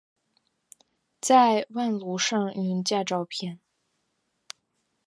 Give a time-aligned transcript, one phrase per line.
[1.21, 3.59] 在網路上用假照片